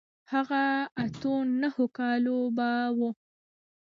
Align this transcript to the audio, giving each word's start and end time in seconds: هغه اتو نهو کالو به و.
هغه 0.33 0.63
اتو 1.03 1.33
نهو 1.61 1.85
کالو 1.97 2.37
به 2.57 2.71
و. 2.97 2.99